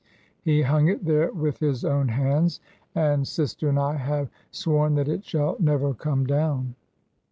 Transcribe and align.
He 0.41 0.63
hung 0.63 0.87
it 0.87 1.05
there 1.05 1.31
with 1.31 1.59
his 1.59 1.85
own 1.85 2.07
hands, 2.07 2.59
and 2.95 3.27
sister 3.27 3.69
and 3.69 3.77
I 3.77 3.97
have 3.97 4.29
sworn 4.49 4.95
that 4.95 5.07
it 5.07 5.23
shall 5.23 5.57
never 5.59 5.93
come 5.93 6.25
down." 6.25 6.73